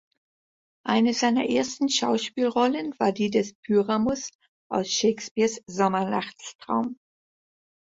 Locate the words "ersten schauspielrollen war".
1.47-3.11